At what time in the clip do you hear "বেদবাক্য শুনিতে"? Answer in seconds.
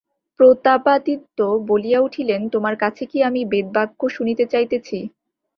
3.51-4.43